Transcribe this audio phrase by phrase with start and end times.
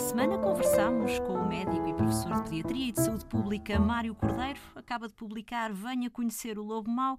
[0.00, 4.58] semana conversamos com o médico e professor de Pediatria e de Saúde Pública Mário Cordeiro.
[4.74, 7.18] Acaba de publicar Venha Conhecer o Lobo Mau.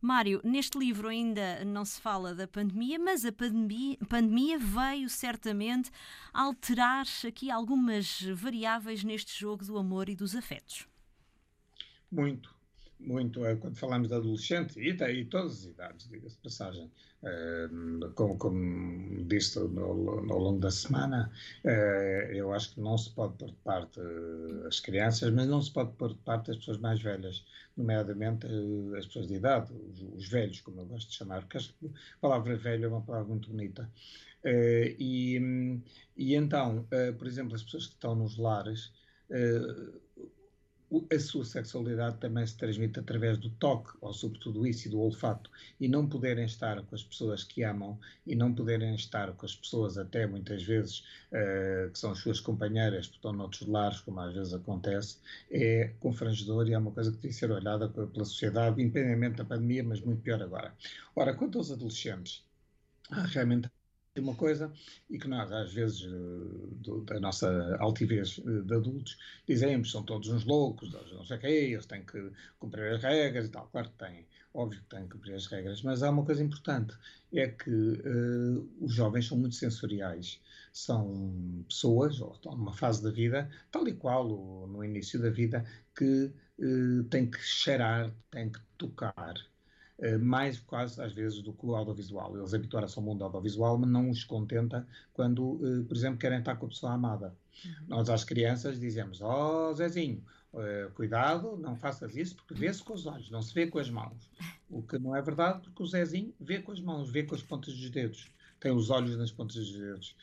[0.00, 5.90] Mário, neste livro ainda não se fala da pandemia, mas a pandemia, pandemia veio certamente
[6.34, 10.86] alterar aqui algumas variáveis neste jogo do amor e dos afetos.
[12.10, 12.55] Muito
[12.98, 16.90] muito eh, quando falamos de adolescentes e, e todas as idades, diga-se passagem,
[17.22, 21.30] uh, como, como disse ao longo da semana,
[21.64, 24.00] uh, eu acho que não se pode pôr de parte
[24.66, 27.44] as crianças, mas não se pode pôr de parte as pessoas mais velhas,
[27.76, 31.58] nomeadamente uh, as pessoas de idade, os, os, velhos, como eu gosto de chamar, porque
[31.58, 33.90] a palavra velho é uma palavra muito bonita.
[34.44, 35.80] e,
[36.16, 36.86] e então,
[37.18, 38.92] por exemplo, as pessoas que estão nos lares,
[41.12, 45.50] a sua sexualidade também se transmite através do toque, ou sobretudo isso, e do olfato,
[45.80, 49.54] e não poderem estar com as pessoas que amam e não poderem estar com as
[49.54, 51.00] pessoas, até muitas vezes,
[51.32, 55.18] uh, que são as suas companheiras, porque estão noutros lares, como às vezes acontece,
[55.50, 59.44] é confrangedor e é uma coisa que tem que ser olhada pela sociedade, independentemente da
[59.44, 60.72] pandemia, mas muito pior agora.
[61.14, 62.44] Ora, quanto aos adolescentes,
[63.10, 63.68] há realmente
[64.20, 64.72] uma coisa
[65.08, 66.08] e que nós, às vezes, eh,
[66.80, 71.40] do, da nossa altivez eh, de adultos, dizemos são todos uns loucos, não sei o
[71.40, 73.68] quê, eles têm que cumprir as regras e tal.
[73.68, 76.94] Claro que têm, óbvio que têm que cumprir as regras, mas há uma coisa importante,
[77.32, 80.40] é que uh, os jovens são muito sensoriais.
[80.72, 84.28] São pessoas, ou estão numa fase da vida, tal e qual
[84.66, 85.64] no início da vida,
[85.94, 89.34] que uh, têm que cheirar, têm que tocar,
[89.98, 92.36] eh, mais quase às vezes do que o audiovisual.
[92.36, 96.56] Eles habituaram-se ao mundo audiovisual, mas não os contenta quando, eh, por exemplo, querem estar
[96.56, 97.34] com a pessoa amada.
[97.64, 97.72] Uhum.
[97.88, 102.92] Nós às crianças dizemos, ó oh, Zezinho, uh, cuidado, não faças isso, porque vê-se com
[102.92, 104.30] os olhos, não se vê com as mãos.
[104.68, 107.42] O que não é verdade, porque o Zezinho vê com as mãos, vê com as
[107.42, 108.30] pontas dos dedos.
[108.60, 110.16] Tem os olhos nas pontas dos dedos.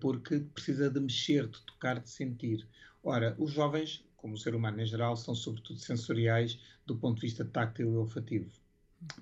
[0.00, 2.66] Porque precisa de mexer, de tocar, de sentir.
[3.02, 7.26] Ora, os jovens, como o ser humano em geral, são sobretudo sensoriais do ponto de
[7.26, 8.50] vista táctil e olfativo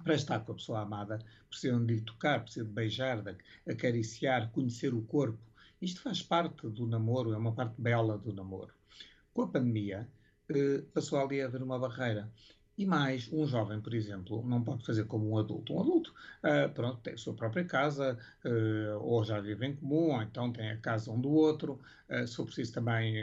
[0.02, 3.36] para estar com a pessoa amada, precisam de lhe tocar, precisam de beijar, de
[3.70, 5.38] acariciar, conhecer o corpo.
[5.80, 8.72] Isto faz parte do namoro, é uma parte bela do namoro.
[9.34, 10.08] Com a pandemia,
[10.48, 12.30] eh, passou ali a haver uma barreira.
[12.78, 15.74] E mais, um jovem, por exemplo, não pode fazer como um adulto.
[15.74, 20.14] Um adulto, uh, pronto, tem a sua própria casa, uh, ou já vive em comum,
[20.14, 21.80] ou então tem a casa um do outro.
[22.08, 23.16] Uh, se for preciso também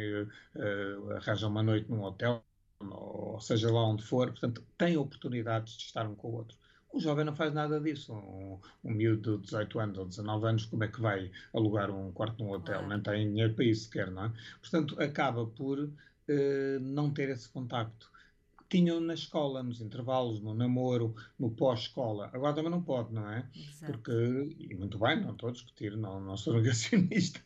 [1.16, 2.44] arranja uma noite num hotel
[2.92, 6.58] ou seja lá onde for, portanto, têm oportunidades de estar um com o outro.
[6.94, 8.14] O jovem não faz nada disso.
[8.14, 12.12] Um, um miúdo de 18 anos ou 19 anos, como é que vai alugar um
[12.12, 12.82] quarto num hotel?
[12.82, 12.88] Ah.
[12.88, 14.34] Nem tem dinheiro para isso sequer, não é?
[14.62, 18.12] Portanto, acaba por uh, não ter esse contacto.
[18.70, 22.30] Tinham na escola, nos intervalos, no namoro, no pós-escola.
[22.32, 23.48] Agora também não pode, não é?
[23.56, 23.92] Exato.
[23.92, 27.40] Porque, e muito bem, não estou a discutir, não, não sou negacionista.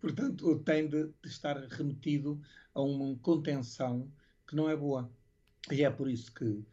[0.00, 2.40] Portanto, tem de, de estar remetido
[2.74, 4.10] a uma contenção
[4.50, 5.08] que não é boa.
[5.70, 6.64] E é por isso que,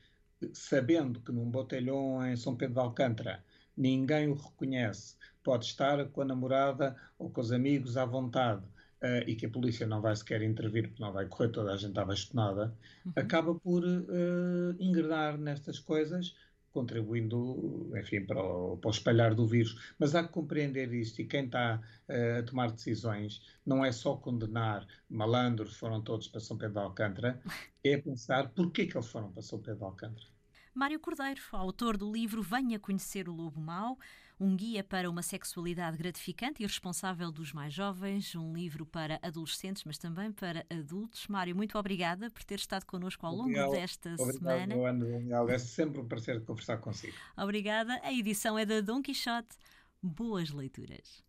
[0.52, 3.44] sabendo que num botelhão em São Pedro de Alcântara
[3.76, 8.66] ninguém o reconhece, pode estar com a namorada ou com os amigos à vontade
[9.04, 11.78] uh, e que a polícia não vai sequer intervir porque não vai correr toda a
[11.78, 13.14] gente abastonada, uhum.
[13.16, 16.36] acaba por uh, engrenar nestas coisas
[16.78, 19.96] contribuindo, enfim, para o, para o, espalhar do vírus.
[19.98, 24.16] Mas há que compreender isto e quem está uh, a tomar decisões não é só
[24.16, 27.42] condenar malandros, foram todos para São Pedro de Alcântara,
[27.84, 30.37] é pensar porquê que eles foram para São Pedro de Alcântara.
[30.74, 33.98] Mário Cordeiro, autor do livro Venha Conhecer o Lobo Mau,
[34.40, 39.84] um guia para uma sexualidade gratificante e responsável dos mais jovens, um livro para adolescentes,
[39.84, 41.28] mas também para adultos.
[41.28, 44.76] Mário, muito obrigada por ter estado connosco ao longo obrigado, desta obrigado, semana.
[44.76, 47.16] Obrigado, é sempre um prazer conversar consigo.
[47.36, 48.00] Obrigada.
[48.04, 49.58] A edição é da Dom Quixote.
[50.02, 51.27] Boas leituras.